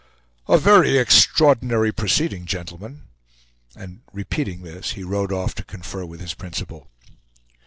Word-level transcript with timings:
"A 0.47 0.57
very 0.57 0.97
extraordinary 0.97 1.91
proceeding, 1.91 2.47
gentlemen!" 2.47 3.03
and 3.75 4.01
repeating 4.11 4.63
this, 4.63 4.93
he 4.93 5.03
rode 5.03 5.31
off 5.31 5.53
to 5.53 5.63
confer 5.63 6.05
with 6.05 6.21
his 6.21 6.33
principal. 6.33 6.89